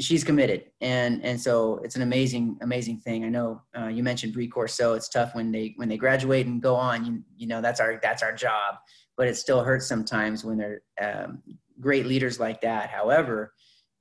she's 0.00 0.22
committed 0.22 0.64
and 0.80 1.24
and 1.24 1.40
so 1.40 1.80
it's 1.82 1.96
an 1.96 2.02
amazing 2.02 2.56
amazing 2.62 2.98
thing 2.98 3.24
i 3.24 3.28
know 3.28 3.60
uh, 3.78 3.88
you 3.88 4.02
mentioned 4.02 4.32
Bree 4.32 4.50
so 4.66 4.94
it's 4.94 5.08
tough 5.08 5.34
when 5.34 5.50
they 5.50 5.74
when 5.76 5.88
they 5.88 5.96
graduate 5.96 6.46
and 6.46 6.62
go 6.62 6.74
on 6.74 7.04
you, 7.04 7.22
you 7.36 7.46
know 7.46 7.60
that's 7.60 7.80
our 7.80 7.98
that's 8.02 8.22
our 8.22 8.32
job 8.32 8.76
but 9.16 9.26
it 9.26 9.36
still 9.36 9.62
hurts 9.62 9.86
sometimes 9.86 10.44
when 10.44 10.58
they're 10.58 10.82
um, 11.00 11.42
great 11.80 12.06
leaders 12.06 12.38
like 12.38 12.60
that 12.60 12.90
however 12.90 13.52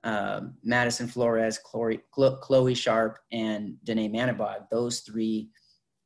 um, 0.06 0.54
Madison 0.64 1.08
Flores, 1.08 1.58
Chloe, 1.58 2.00
Chloe 2.12 2.76
Sharp, 2.76 3.18
and 3.32 3.76
Danae 3.84 4.08
Manabog. 4.08 4.70
Those 4.70 5.00
three, 5.00 5.50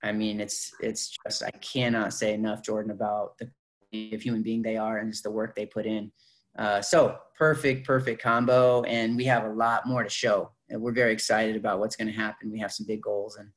I 0.03 0.13
mean, 0.13 0.39
it's 0.39 0.71
it's 0.79 1.17
just 1.25 1.43
I 1.43 1.51
cannot 1.59 2.13
say 2.13 2.33
enough, 2.33 2.63
Jordan, 2.63 2.91
about 2.91 3.37
the 3.37 3.49
human 3.91 4.41
being 4.41 4.61
they 4.61 4.77
are 4.77 4.99
and 4.99 5.11
just 5.11 5.23
the 5.23 5.31
work 5.31 5.53
they 5.53 5.65
put 5.65 5.85
in. 5.85 6.11
Uh, 6.58 6.82
so 6.82 7.18
perfect, 7.38 7.86
perfect 7.86 8.22
combo, 8.22 8.84
and 8.84 9.15
we 9.15 9.25
have 9.25 9.46
a 9.46 9.53
lot 9.53 9.88
more 9.88 10.03
to 10.03 10.10
show. 10.10 10.51
And 10.70 10.82
we're 10.82 10.91
very 10.91 11.13
excited 11.13 11.56
about 11.56 11.79
what's 11.79 11.96
going 11.96 12.08
to 12.08 12.13
happen. 12.13 12.51
We 12.51 12.60
have 12.60 12.72
some 12.72 12.86
big 12.86 13.01
goals, 13.01 13.38
and 13.38 13.50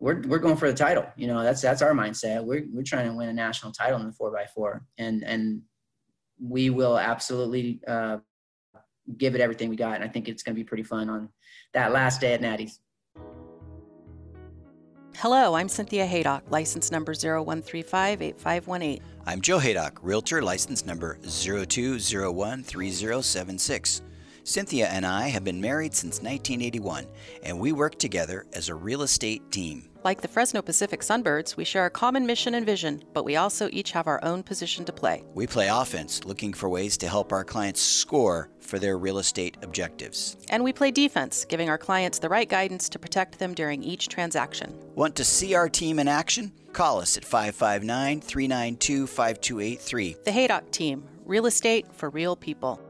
we're 0.00 0.22
we're 0.22 0.38
going 0.38 0.56
for 0.56 0.70
the 0.70 0.76
title. 0.76 1.06
You 1.16 1.28
know, 1.28 1.42
that's 1.42 1.60
that's 1.60 1.82
our 1.82 1.92
mindset. 1.92 2.44
We're 2.44 2.64
we're 2.72 2.82
trying 2.82 3.08
to 3.08 3.16
win 3.16 3.28
a 3.28 3.32
national 3.32 3.72
title 3.72 4.00
in 4.00 4.06
the 4.06 4.12
four 4.12 4.36
x 4.36 4.52
four, 4.52 4.84
and 4.98 5.22
and 5.24 5.62
we 6.40 6.70
will 6.70 6.98
absolutely 6.98 7.80
uh, 7.86 8.18
give 9.16 9.34
it 9.34 9.40
everything 9.40 9.68
we 9.68 9.76
got. 9.76 9.94
And 9.96 10.04
I 10.04 10.08
think 10.08 10.28
it's 10.28 10.42
going 10.42 10.54
to 10.54 10.60
be 10.60 10.64
pretty 10.64 10.82
fun 10.82 11.08
on 11.08 11.28
that 11.74 11.92
last 11.92 12.20
day 12.20 12.34
at 12.34 12.40
Natty's. 12.40 12.80
Hello, 15.16 15.54
I'm 15.54 15.68
Cynthia 15.68 16.06
Haydock, 16.06 16.42
license 16.50 16.90
number 16.90 17.14
01358518. 17.14 19.00
I'm 19.26 19.40
Joe 19.40 19.58
Haydock, 19.58 19.98
realtor, 20.02 20.42
license 20.42 20.84
number 20.84 21.16
02013076. 21.22 24.00
Cynthia 24.44 24.88
and 24.88 25.06
I 25.06 25.28
have 25.28 25.44
been 25.44 25.60
married 25.60 25.94
since 25.94 26.20
1981, 26.20 27.06
and 27.44 27.58
we 27.60 27.70
work 27.72 27.98
together 27.98 28.44
as 28.52 28.68
a 28.68 28.74
real 28.74 29.02
estate 29.02 29.50
team. 29.52 29.88
Like 30.04 30.20
the 30.20 30.26
Fresno 30.26 30.62
Pacific 30.62 31.00
Sunbirds, 31.00 31.56
we 31.56 31.64
share 31.64 31.86
a 31.86 31.90
common 31.90 32.26
mission 32.26 32.54
and 32.54 32.66
vision, 32.66 33.04
but 33.12 33.24
we 33.24 33.36
also 33.36 33.68
each 33.70 33.92
have 33.92 34.08
our 34.08 34.18
own 34.24 34.42
position 34.42 34.84
to 34.86 34.92
play. 34.92 35.22
We 35.34 35.46
play 35.46 35.68
offense, 35.68 36.24
looking 36.24 36.52
for 36.52 36.68
ways 36.68 36.96
to 36.98 37.08
help 37.08 37.32
our 37.32 37.44
clients 37.44 37.80
score 37.80 38.50
for 38.58 38.80
their 38.80 38.98
real 38.98 39.18
estate 39.18 39.56
objectives. 39.62 40.36
And 40.50 40.64
we 40.64 40.72
play 40.72 40.90
defense, 40.90 41.44
giving 41.44 41.68
our 41.68 41.78
clients 41.78 42.18
the 42.18 42.28
right 42.28 42.48
guidance 42.48 42.88
to 42.88 42.98
protect 42.98 43.38
them 43.38 43.54
during 43.54 43.84
each 43.84 44.08
transaction. 44.08 44.76
Want 44.96 45.14
to 45.16 45.24
see 45.24 45.54
our 45.54 45.68
team 45.68 46.00
in 46.00 46.08
action? 46.08 46.52
Call 46.72 47.00
us 47.00 47.16
at 47.16 47.24
559 47.24 48.20
392 48.20 49.06
5283. 49.06 50.16
The 50.24 50.32
Haydock 50.32 50.70
Team, 50.72 51.04
real 51.24 51.46
estate 51.46 51.86
for 51.92 52.10
real 52.10 52.34
people. 52.34 52.80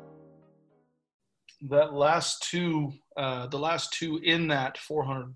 That 1.68 1.94
last 1.94 2.42
two, 2.50 2.92
uh, 3.16 3.46
the 3.46 3.58
last 3.58 3.92
two 3.92 4.18
in 4.18 4.48
that 4.48 4.78
400 4.78 5.34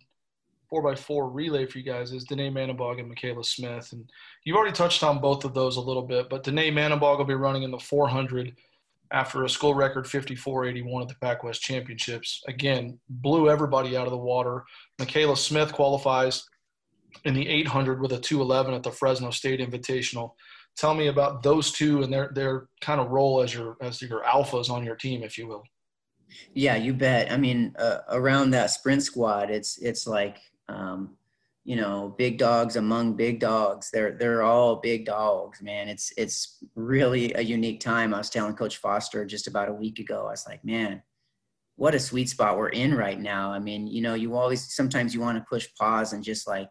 four 0.69 0.83
by 0.83 0.95
four 0.95 1.31
relay 1.31 1.67
for 1.67 1.79
you 1.79 1.85
guys 1.85 2.13
is 2.13 2.25
Danae 2.25 2.51
Manabog 2.51 2.99
and 2.99 3.09
Michaela 3.09 3.45
Smith. 3.45 3.93
And 3.93 4.11
you've 4.45 4.57
already 4.57 4.75
touched 4.75 5.03
on 5.03 5.21
both 5.21 5.45
of 5.45 5.55
those 5.55 5.77
a 5.77 5.81
little 5.81 6.03
bit, 6.03 6.29
but 6.29 6.43
Danae 6.43 6.71
Manabog 6.71 7.19
will 7.19 7.25
be 7.25 7.35
running 7.35 7.63
in 7.63 7.71
the 7.71 7.79
400 7.79 8.55
after 9.13 9.45
a 9.45 9.49
school 9.49 9.75
record 9.75 10.05
54-81 10.05 11.03
at 11.03 11.09
the 11.09 11.15
Pac-West 11.21 11.63
Championships. 11.63 12.43
Again, 12.49 12.99
blew 13.09 13.49
everybody 13.49 13.97
out 13.97 14.07
of 14.07 14.11
the 14.11 14.19
water. 14.19 14.65
Michaela 14.99 15.37
Smith 15.37 15.73
qualifies 15.73 16.45
in 17.25 17.35
the 17.35 17.47
800 17.49 18.01
with 18.01 18.13
a 18.13 18.19
211 18.19 18.75
at 18.75 18.83
the 18.83 18.91
Fresno 18.91 19.31
State 19.31 19.61
Invitational. 19.61 20.33
Tell 20.77 20.95
me 20.95 21.07
about 21.07 21.43
those 21.43 21.73
two 21.73 22.03
and 22.03 22.13
their 22.13 22.31
their 22.35 22.69
kind 22.83 23.01
of 23.01 23.09
role 23.09 23.41
as 23.41 23.55
your 23.55 23.79
as 23.81 24.03
your 24.03 24.23
alphas 24.25 24.69
on 24.69 24.85
your 24.85 24.97
team, 24.97 25.23
if 25.23 25.39
you 25.39 25.47
will. 25.47 25.65
Yeah, 26.55 26.77
you 26.77 26.93
bet. 26.93 27.31
I 27.31 27.37
mean, 27.37 27.75
uh, 27.79 27.99
around 28.11 28.51
that 28.51 28.71
sprint 28.71 29.03
squad, 29.03 29.51
it's 29.51 29.79
it's 29.79 30.07
like 30.07 30.39
um, 30.69 31.17
you 31.67 31.75
know, 31.75 32.15
big 32.17 32.39
dogs 32.39 32.77
among 32.77 33.17
big 33.17 33.41
dogs. 33.41 33.91
They're 33.93 34.13
they're 34.13 34.43
all 34.43 34.77
big 34.77 35.05
dogs, 35.05 35.61
man. 35.61 35.89
It's 35.89 36.13
it's 36.17 36.65
really 36.77 37.33
a 37.35 37.41
unique 37.41 37.81
time. 37.81 38.15
I 38.15 38.19
was 38.19 38.31
telling 38.31 38.55
Coach 38.55 38.77
Foster 38.77 39.25
just 39.25 39.49
about 39.49 39.69
a 39.69 39.75
week 39.75 39.99
ago. 39.99 40.27
I 40.27 40.31
was 40.31 40.47
like, 40.47 40.65
man, 40.65 41.03
what 41.75 41.95
a 41.95 41.99
sweet 41.99 42.29
spot 42.29 42.57
we're 42.57 42.69
in 42.69 42.95
right 42.95 43.19
now. 43.19 43.53
I 43.53 43.59
mean, 43.59 43.89
you 43.89 44.01
know, 44.01 44.15
you 44.15 44.37
always 44.37 44.75
sometimes 44.75 45.13
you 45.13 45.21
want 45.21 45.39
to 45.39 45.45
push 45.49 45.67
pause 45.77 46.13
and 46.13 46.23
just 46.23 46.47
like 46.47 46.71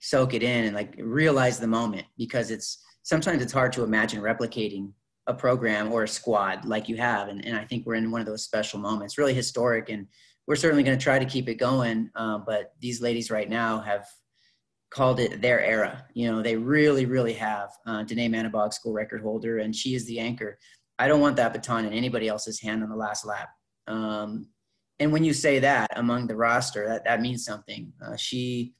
soak 0.00 0.34
it 0.34 0.42
in 0.42 0.64
and 0.64 0.74
like 0.74 0.94
realize 0.98 1.60
the 1.60 1.68
moment 1.68 2.06
because 2.16 2.50
it's 2.50 2.82
sometimes 3.04 3.40
it's 3.40 3.52
hard 3.52 3.72
to 3.74 3.84
imagine 3.84 4.20
replicating 4.20 4.92
a 5.28 5.34
program 5.34 5.92
or 5.92 6.02
a 6.02 6.08
squad 6.08 6.64
like 6.64 6.88
you 6.88 6.96
have. 6.96 7.28
And, 7.28 7.44
and 7.44 7.56
I 7.56 7.64
think 7.64 7.86
we're 7.86 7.94
in 7.94 8.10
one 8.10 8.20
of 8.20 8.26
those 8.26 8.44
special 8.44 8.80
moments, 8.80 9.18
really 9.18 9.34
historic 9.34 9.90
and 9.90 10.08
we're 10.48 10.56
certainly 10.56 10.82
going 10.82 10.98
to 10.98 11.02
try 11.02 11.18
to 11.18 11.26
keep 11.26 11.48
it 11.48 11.56
going. 11.56 12.10
Uh, 12.16 12.38
but 12.38 12.72
these 12.80 13.02
ladies 13.02 13.30
right 13.30 13.48
now 13.48 13.80
have 13.80 14.06
called 14.90 15.20
it 15.20 15.42
their 15.42 15.62
era. 15.62 16.06
You 16.14 16.32
know, 16.32 16.42
they 16.42 16.56
really, 16.56 17.04
really 17.04 17.34
have. 17.34 17.68
Uh, 17.86 18.02
Danae 18.02 18.30
Manabog, 18.30 18.72
school 18.72 18.94
record 18.94 19.20
holder, 19.20 19.58
and 19.58 19.76
she 19.76 19.94
is 19.94 20.06
the 20.06 20.18
anchor. 20.18 20.58
I 20.98 21.06
don't 21.06 21.20
want 21.20 21.36
that 21.36 21.52
baton 21.52 21.84
in 21.84 21.92
anybody 21.92 22.28
else's 22.28 22.60
hand 22.60 22.82
on 22.82 22.88
the 22.88 22.96
last 22.96 23.26
lap. 23.26 23.50
Um, 23.86 24.48
and 24.98 25.12
when 25.12 25.22
you 25.22 25.34
say 25.34 25.58
that 25.60 25.90
among 25.96 26.26
the 26.26 26.34
roster, 26.36 26.88
that, 26.88 27.04
that 27.04 27.20
means 27.20 27.44
something. 27.44 27.92
Uh, 28.04 28.16
she 28.16 28.74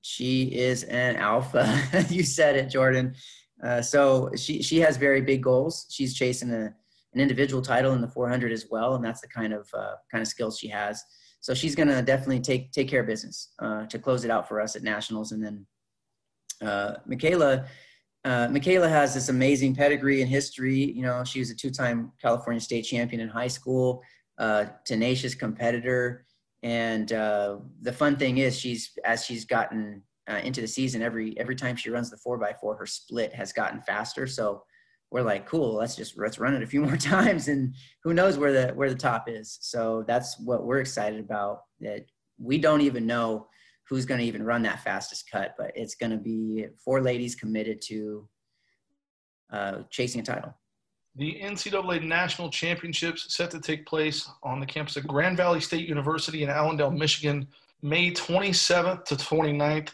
she 0.00 0.44
is 0.44 0.84
an 0.84 1.16
alpha. 1.16 2.06
you 2.08 2.22
said 2.22 2.56
it, 2.56 2.70
Jordan. 2.70 3.14
Uh, 3.62 3.82
so 3.82 4.30
she 4.36 4.62
she 4.62 4.78
has 4.78 4.96
very 4.96 5.20
big 5.20 5.42
goals. 5.42 5.86
She's 5.90 6.14
chasing 6.14 6.50
a 6.50 6.74
an 7.12 7.20
individual 7.20 7.60
title 7.60 7.92
in 7.92 8.00
the 8.00 8.08
400 8.08 8.52
as 8.52 8.66
well, 8.70 8.94
and 8.94 9.04
that's 9.04 9.20
the 9.20 9.28
kind 9.28 9.52
of 9.52 9.68
uh, 9.74 9.94
kind 10.10 10.22
of 10.22 10.28
skills 10.28 10.58
she 10.58 10.68
has. 10.68 11.02
So 11.40 11.54
she's 11.54 11.74
going 11.74 11.88
to 11.88 12.02
definitely 12.02 12.40
take 12.40 12.72
take 12.72 12.88
care 12.88 13.00
of 13.00 13.06
business 13.06 13.52
uh, 13.58 13.86
to 13.86 13.98
close 13.98 14.24
it 14.24 14.30
out 14.30 14.48
for 14.48 14.60
us 14.60 14.76
at 14.76 14.82
nationals, 14.82 15.32
and 15.32 15.44
then 15.44 15.66
uh, 16.62 16.94
Michaela. 17.06 17.66
Uh, 18.22 18.46
Michaela 18.50 18.86
has 18.86 19.14
this 19.14 19.30
amazing 19.30 19.74
pedigree 19.74 20.20
and 20.20 20.30
history. 20.30 20.92
You 20.92 21.00
know, 21.00 21.24
she 21.24 21.38
was 21.38 21.48
a 21.48 21.56
two-time 21.56 22.12
California 22.20 22.60
state 22.60 22.82
champion 22.82 23.22
in 23.22 23.30
high 23.30 23.48
school, 23.48 24.02
tenacious 24.84 25.34
competitor, 25.34 26.26
and 26.62 27.08
the 27.08 27.92
fun 27.94 28.16
thing 28.16 28.36
is, 28.36 28.58
she's 28.58 28.90
as 29.06 29.24
she's 29.24 29.46
gotten 29.46 30.02
into 30.38 30.60
the 30.60 30.68
season, 30.68 31.02
every 31.02 31.38
every 31.38 31.56
time 31.56 31.76
she 31.76 31.90
runs 31.90 32.10
the 32.10 32.16
four 32.16 32.38
by 32.38 32.54
four, 32.60 32.76
her 32.76 32.86
split 32.86 33.34
has 33.34 33.52
gotten 33.52 33.80
faster. 33.82 34.26
So 34.26 34.62
we're 35.10 35.22
like, 35.22 35.46
cool, 35.46 35.74
let's 35.74 35.96
just 35.96 36.16
let's 36.18 36.38
run 36.38 36.54
it 36.54 36.62
a 36.62 36.66
few 36.66 36.80
more 36.86 36.96
times, 36.96 37.48
and 37.48 37.74
who 38.02 38.14
knows 38.14 38.38
where 38.38 38.52
the 38.52 38.74
where 38.74 38.88
the 38.88 38.94
top 38.94 39.28
is. 39.28 39.58
So 39.60 40.04
that's 40.06 40.38
what 40.40 40.64
we're 40.64 40.80
excited 40.80 41.20
about. 41.20 41.62
That 41.80 42.06
we 42.38 42.58
don't 42.58 42.80
even 42.80 43.06
know 43.06 43.48
who's 43.88 44.06
going 44.06 44.20
to 44.20 44.26
even 44.26 44.44
run 44.44 44.62
that 44.62 44.84
fastest 44.84 45.28
cut, 45.30 45.54
but 45.58 45.72
it's 45.74 45.96
going 45.96 46.12
to 46.12 46.16
be 46.16 46.66
four 46.82 47.00
ladies 47.02 47.34
committed 47.34 47.82
to 47.82 48.28
uh, 49.52 49.78
chasing 49.90 50.20
a 50.20 50.24
title. 50.24 50.54
The 51.16 51.40
NCAA 51.42 52.04
National 52.04 52.50
Championships 52.50 53.34
set 53.34 53.50
to 53.50 53.60
take 53.60 53.84
place 53.84 54.30
on 54.44 54.60
the 54.60 54.66
campus 54.66 54.96
of 54.96 55.08
Grand 55.08 55.36
Valley 55.36 55.60
State 55.60 55.88
University 55.88 56.44
in 56.44 56.48
Allendale, 56.48 56.92
Michigan, 56.92 57.48
May 57.82 58.12
27th 58.12 59.04
to 59.06 59.16
29th. 59.16 59.90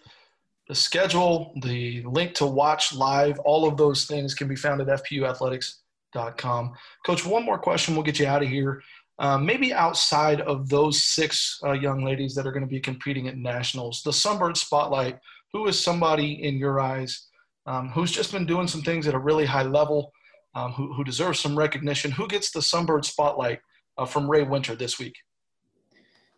The 0.68 0.74
schedule, 0.74 1.52
the 1.62 2.02
link 2.04 2.34
to 2.36 2.46
watch 2.46 2.94
live, 2.94 3.38
all 3.40 3.68
of 3.68 3.76
those 3.76 4.06
things 4.06 4.34
can 4.34 4.48
be 4.48 4.56
found 4.56 4.80
at 4.80 4.88
fpuathletics.com. 4.88 6.72
Coach, 7.04 7.24
one 7.24 7.44
more 7.44 7.58
question. 7.58 7.94
We'll 7.94 8.02
get 8.02 8.18
you 8.18 8.26
out 8.26 8.42
of 8.42 8.48
here. 8.48 8.82
Um, 9.18 9.46
maybe 9.46 9.72
outside 9.72 10.40
of 10.42 10.68
those 10.68 11.04
six 11.04 11.58
uh, 11.64 11.72
young 11.72 12.04
ladies 12.04 12.34
that 12.34 12.46
are 12.46 12.52
going 12.52 12.64
to 12.64 12.68
be 12.68 12.80
competing 12.80 13.28
at 13.28 13.38
nationals, 13.38 14.02
the 14.02 14.10
Sunbird 14.10 14.56
Spotlight, 14.56 15.18
who 15.52 15.66
is 15.66 15.82
somebody 15.82 16.44
in 16.44 16.56
your 16.56 16.80
eyes 16.80 17.28
um, 17.66 17.88
who's 17.90 18.12
just 18.12 18.32
been 18.32 18.46
doing 18.46 18.66
some 18.66 18.82
things 18.82 19.06
at 19.06 19.14
a 19.14 19.18
really 19.18 19.44
high 19.44 19.62
level, 19.62 20.12
um, 20.54 20.72
who, 20.72 20.92
who 20.94 21.04
deserves 21.04 21.40
some 21.40 21.58
recognition? 21.58 22.10
Who 22.10 22.28
gets 22.28 22.50
the 22.50 22.60
Sunbird 22.60 23.04
Spotlight 23.04 23.60
uh, 23.98 24.06
from 24.06 24.30
Ray 24.30 24.42
Winter 24.42 24.74
this 24.74 24.98
week? 24.98 25.14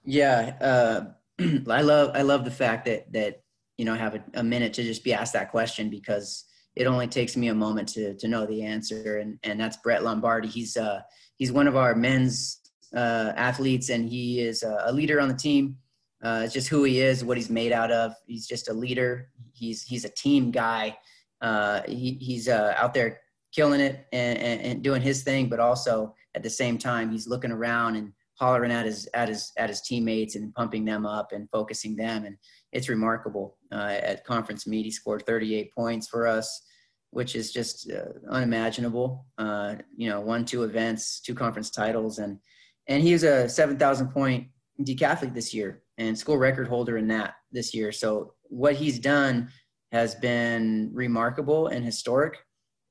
Yeah, 0.05 0.57
uh, 0.61 1.01
I 1.71 1.83
love 1.83 2.13
I 2.15 2.23
love 2.23 2.45
the 2.45 2.51
fact 2.51 2.87
that 2.87 3.13
that 3.13 3.43
you 3.79 3.85
know 3.85 3.95
have 3.95 4.17
a, 4.17 4.25
a, 4.35 4.43
minute 4.43 4.75
to 4.75 4.83
just 4.83 5.05
be 5.05 5.15
asked 5.15 5.33
that 5.33 5.51
question 5.51 5.89
because 5.89 6.45
it 6.77 6.87
only 6.87 7.07
takes 7.07 7.37
me 7.37 7.49
a 7.49 7.55
moment 7.55 7.89
to 7.89 8.15
to 8.15 8.29
know 8.29 8.45
the 8.45 8.63
answer. 8.63 9.19
And 9.19 9.39
and 9.45 9.59
that's 9.59 9.79
Brett 9.79 10.05
Lombardi. 10.05 10.49
He's 10.49 10.77
uh 10.77 11.01
he's 11.37 11.53
one 11.53 11.67
of 11.69 11.77
our 11.77 11.95
men's 11.95 12.61
uh, 12.95 13.33
athletes 13.37 13.91
and 13.91 14.09
he 14.09 14.41
is 14.41 14.63
a, 14.63 14.91
leader 14.93 15.21
on 15.21 15.29
the 15.29 15.35
team. 15.35 15.77
Uh, 16.23 16.43
it's 16.45 16.55
just 16.55 16.69
who 16.69 16.85
he 16.85 17.01
is 17.01 17.25
what 17.25 17.37
he's 17.37 17.51
made 17.51 17.73
out 17.73 17.93
of. 17.93 18.13
He's 18.27 18.47
just 18.47 18.69
a 18.69 18.73
leader. 18.73 19.31
He's 19.53 19.83
he's 19.85 20.05
a 20.05 20.11
team 20.11 20.51
guy. 20.51 20.97
Uh, 21.41 21.83
he, 21.87 22.19
he's 22.21 22.49
uh, 22.49 22.75
out 22.77 22.93
there 22.93 23.21
killing 23.55 23.81
it 23.81 24.07
and, 24.13 24.39
and, 24.39 24.61
and 24.61 24.83
doing 24.83 25.01
his 25.01 25.23
thing 25.23 25.49
but 25.49 25.59
also 25.59 26.15
at 26.35 26.43
the 26.43 26.51
same 26.51 26.77
time 26.77 27.11
he's 27.11 27.27
looking 27.27 27.53
around 27.53 27.97
and 27.97 28.13
hollering 28.39 28.73
at 28.73 28.87
his 28.87 29.09
at 29.15 29.29
his 29.29 29.53
at 29.57 29.69
his 29.69 29.81
teammates 29.81 30.37
and 30.37 30.55
pumping 30.55 30.85
them 30.85 31.05
up 31.05 31.33
and 31.33 31.49
focusing 31.51 31.97
them 31.97 32.25
and 32.25 32.37
it's 32.73 32.89
remarkable. 32.89 33.57
Uh, 33.73 33.99
at 34.03 34.25
conference 34.25 34.67
meet, 34.67 34.85
he 34.85 34.91
scored 34.91 35.25
38 35.27 35.75
points 35.75 36.09
for 36.09 36.27
us, 36.27 36.63
which 37.11 37.35
is 37.35 37.53
just 37.53 37.91
uh, 37.91 38.13
unimaginable. 38.31 39.27
Uh, 39.39 39.77
you 39.97 40.09
know, 40.09 40.21
won 40.21 40.45
two 40.45 40.65
events, 40.65 41.21
two 41.21 41.35
conference 41.35 41.71
titles, 41.71 42.19
and 42.19 42.39
and 42.87 43.03
he 43.03 43.13
was 43.13 43.23
a 43.23 43.49
7,000 43.49 44.09
point 44.09 44.49
decathlete 44.83 45.35
this 45.35 45.53
year 45.53 45.83
and 45.99 46.17
school 46.17 46.39
record 46.39 46.69
holder 46.69 46.97
in 46.97 47.09
that 47.09 47.35
this 47.53 47.75
year. 47.75 47.93
So 47.93 48.35
what 48.45 48.77
he's 48.77 48.99
done 48.99 49.51
has 49.93 50.15
been 50.15 50.91
remarkable 50.93 51.69
and 51.69 51.85
historic. 51.85 52.39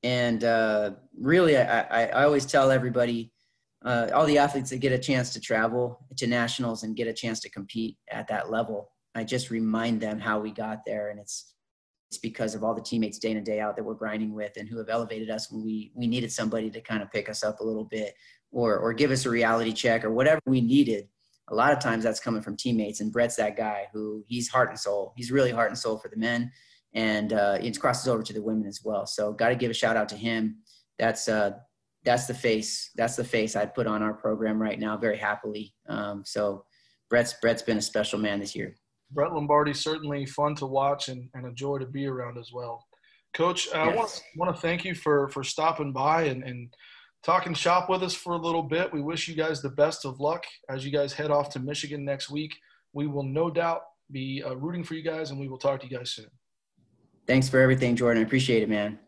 And 0.04 0.44
uh, 0.44 0.92
really, 1.18 1.56
I, 1.56 1.80
I, 1.80 2.06
I 2.06 2.24
always 2.24 2.46
tell 2.46 2.70
everybody 2.70 3.32
uh, 3.84 4.08
all 4.12 4.26
the 4.26 4.38
athletes 4.38 4.70
that 4.70 4.78
get 4.78 4.92
a 4.92 4.98
chance 4.98 5.32
to 5.32 5.40
travel 5.40 6.04
to 6.16 6.26
nationals 6.26 6.82
and 6.82 6.96
get 6.96 7.06
a 7.06 7.12
chance 7.12 7.40
to 7.40 7.50
compete 7.50 7.96
at 8.10 8.28
that 8.28 8.50
level. 8.50 8.92
I 9.14 9.24
just 9.24 9.50
remind 9.50 10.00
them 10.00 10.18
how 10.18 10.40
we 10.40 10.50
got 10.50 10.84
there, 10.84 11.10
and 11.10 11.18
it's 11.18 11.54
it's 12.10 12.18
because 12.18 12.54
of 12.54 12.64
all 12.64 12.74
the 12.74 12.80
teammates 12.80 13.18
day 13.18 13.30
in 13.30 13.36
and 13.36 13.44
day 13.44 13.60
out 13.60 13.76
that 13.76 13.84
we're 13.84 13.94
grinding 13.94 14.32
with 14.32 14.56
and 14.56 14.66
who 14.66 14.78
have 14.78 14.88
elevated 14.88 15.30
us 15.30 15.50
when 15.50 15.62
we 15.62 15.92
we 15.94 16.06
needed 16.06 16.32
somebody 16.32 16.70
to 16.70 16.80
kind 16.80 17.02
of 17.02 17.10
pick 17.12 17.28
us 17.28 17.44
up 17.44 17.60
a 17.60 17.64
little 17.64 17.84
bit 17.84 18.14
or 18.50 18.78
or 18.78 18.92
give 18.92 19.10
us 19.10 19.26
a 19.26 19.30
reality 19.30 19.72
check 19.72 20.04
or 20.04 20.10
whatever 20.10 20.40
we 20.46 20.60
needed. 20.60 21.08
A 21.50 21.54
lot 21.54 21.72
of 21.72 21.78
times 21.78 22.04
that's 22.04 22.20
coming 22.20 22.42
from 22.42 22.56
teammates, 22.56 23.00
and 23.00 23.12
Brett's 23.12 23.36
that 23.36 23.56
guy 23.56 23.86
who 23.92 24.24
he's 24.26 24.48
heart 24.48 24.70
and 24.70 24.78
soul. 24.78 25.14
He's 25.16 25.30
really 25.30 25.50
heart 25.50 25.70
and 25.70 25.78
soul 25.78 25.98
for 25.98 26.08
the 26.08 26.16
men, 26.16 26.50
and 26.94 27.32
uh, 27.32 27.58
it 27.60 27.78
crosses 27.80 28.08
over 28.08 28.22
to 28.22 28.32
the 28.32 28.42
women 28.42 28.66
as 28.66 28.80
well. 28.84 29.06
So 29.06 29.32
got 29.32 29.48
to 29.48 29.56
give 29.56 29.70
a 29.70 29.74
shout 29.74 29.96
out 29.96 30.08
to 30.10 30.16
him. 30.16 30.58
That's 30.98 31.28
uh, 31.28 31.52
that's 32.08 32.26
the 32.26 32.32
face 32.32 32.90
that's 32.96 33.16
the 33.16 33.24
face 33.24 33.54
I'd 33.54 33.74
put 33.74 33.86
on 33.86 34.02
our 34.02 34.14
program 34.14 34.60
right 34.60 34.80
now 34.80 34.96
very 34.96 35.18
happily. 35.18 35.74
Um, 35.90 36.22
so 36.24 36.64
Brett's 37.10 37.34
Brett's 37.42 37.60
been 37.60 37.76
a 37.76 37.82
special 37.82 38.18
man 38.18 38.40
this 38.40 38.56
year. 38.56 38.74
Brett 39.10 39.34
Lombardi 39.34 39.74
certainly 39.74 40.24
fun 40.24 40.54
to 40.54 40.64
watch 40.64 41.08
and, 41.08 41.28
and 41.34 41.46
a 41.46 41.52
joy 41.52 41.76
to 41.76 41.86
be 41.86 42.06
around 42.06 42.38
as 42.38 42.50
well. 42.50 42.86
Coach, 43.34 43.66
yes. 43.66 43.74
I 43.74 43.94
want 43.94 44.08
to 44.08 44.20
want 44.36 44.54
to 44.54 44.60
thank 44.60 44.86
you 44.86 44.94
for 44.94 45.28
for 45.28 45.44
stopping 45.44 45.92
by 45.92 46.22
and, 46.22 46.42
and 46.44 46.72
talking 47.22 47.52
shop 47.52 47.90
with 47.90 48.02
us 48.02 48.14
for 48.14 48.32
a 48.32 48.38
little 48.38 48.62
bit. 48.62 48.90
We 48.90 49.02
wish 49.02 49.28
you 49.28 49.34
guys 49.34 49.60
the 49.60 49.68
best 49.68 50.06
of 50.06 50.18
luck 50.18 50.46
as 50.70 50.86
you 50.86 50.90
guys 50.90 51.12
head 51.12 51.30
off 51.30 51.50
to 51.50 51.60
Michigan 51.60 52.06
next 52.06 52.30
week. 52.30 52.54
We 52.94 53.06
will 53.06 53.22
no 53.22 53.50
doubt 53.50 53.82
be 54.10 54.42
uh, 54.42 54.56
rooting 54.56 54.82
for 54.82 54.94
you 54.94 55.02
guys, 55.02 55.30
and 55.30 55.38
we 55.38 55.48
will 55.48 55.58
talk 55.58 55.80
to 55.80 55.86
you 55.86 55.94
guys 55.94 56.12
soon. 56.12 56.30
Thanks 57.26 57.50
for 57.50 57.60
everything, 57.60 57.96
Jordan. 57.96 58.22
I 58.22 58.26
appreciate 58.26 58.62
it, 58.62 58.70
man. 58.70 58.98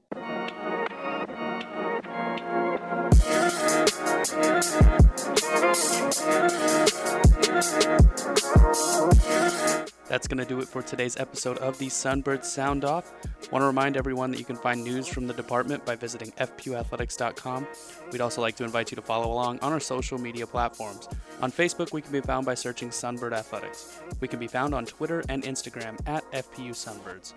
That's 10.11 10.27
going 10.27 10.39
to 10.39 10.45
do 10.45 10.59
it 10.59 10.67
for 10.67 10.83
today's 10.83 11.17
episode 11.19 11.57
of 11.59 11.79
the 11.79 11.87
Sunbird 11.87 12.45
Sound 12.45 12.85
Off. 12.85 13.13
Want 13.53 13.63
to 13.63 13.67
remind 13.67 13.97
everyone 13.97 14.33
that 14.33 14.41
you 14.41 14.45
can 14.45 14.57
find 14.57 14.83
news 14.83 15.07
from 15.07 15.29
the 15.29 15.33
department 15.33 15.85
by 15.85 15.95
visiting 15.95 16.33
fpuathletics.com. 16.33 17.69
We'd 18.11 18.21
also 18.21 18.41
like 18.41 18.57
to 18.57 18.65
invite 18.65 18.91
you 18.91 18.97
to 18.97 19.03
follow 19.03 19.33
along 19.33 19.61
on 19.61 19.73
our 19.73 19.79
social 19.79 20.19
media 20.19 20.49
platforms. 20.49 21.09
On 21.41 21.53
Facebook, 21.53 21.93
we 21.93 22.03
can 22.03 22.11
be 22.11 22.21
found 22.21 22.45
by 22.45 22.55
searching 22.55 22.89
Sunbird 22.89 23.33
Athletics. 23.33 24.01
We 24.19 24.27
can 24.27 24.41
be 24.41 24.49
found 24.49 24.75
on 24.75 24.85
Twitter 24.85 25.23
and 25.29 25.45
Instagram 25.45 25.97
at 26.09 26.29
FPU 26.33 26.71
Sunbirds. 26.71 27.35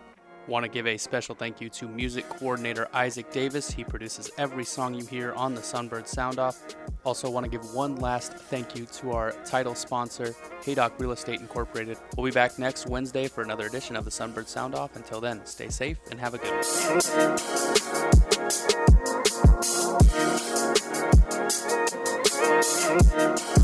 Want 0.48 0.64
to 0.64 0.70
give 0.70 0.86
a 0.88 0.98
special 0.98 1.36
thank 1.36 1.62
you 1.62 1.70
to 1.70 1.88
music 1.88 2.28
coordinator 2.28 2.90
Isaac 2.94 3.32
Davis. 3.32 3.72
He 3.72 3.86
produces 3.86 4.30
every 4.38 4.66
song 4.66 4.94
you 4.94 5.06
hear 5.06 5.32
on 5.34 5.56
the 5.56 5.62
Sunbird 5.62 6.06
Sound 6.06 6.38
Off. 6.38 6.62
Also, 7.06 7.30
want 7.30 7.46
to 7.46 7.50
give 7.50 7.74
one 7.74 7.96
last 7.96 8.34
thank 8.34 8.76
you 8.76 8.86
to 8.86 9.14
our 9.14 9.32
title 9.46 9.74
sponsor, 9.74 10.36
Haydock 10.66 11.00
Real 11.00 11.14
Estate 11.14 11.40
Incorporated. 11.40 11.98
We'll 12.18 12.26
be 12.26 12.32
back 12.32 12.60
next 12.60 12.88
Wednesday 12.88 13.28
for 13.30 13.42
another 13.42 13.68
edition 13.68 13.96
of 13.96 14.04
the 14.04 14.12
Sunbird 14.12 14.48
Sound 14.48 14.76
Off. 14.76 14.98
Until 14.98 15.22
then, 15.22 15.46
stay 15.46 15.70
safe 15.70 15.98
and 16.12 16.20
have 16.20 16.34
a 16.34 16.38
good 16.38 16.52
one. 23.58 23.63